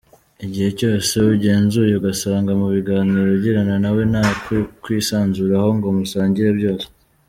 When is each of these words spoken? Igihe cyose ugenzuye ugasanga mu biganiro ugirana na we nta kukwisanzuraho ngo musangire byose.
Igihe 0.45 0.69
cyose 0.79 1.13
ugenzuye 1.33 1.93
ugasanga 1.95 2.51
mu 2.61 2.67
biganiro 2.75 3.27
ugirana 3.37 3.75
na 3.83 3.89
we 3.95 4.01
nta 4.11 4.25
kukwisanzuraho 4.43 5.67
ngo 5.77 5.87
musangire 5.99 6.51
byose. 6.59 6.85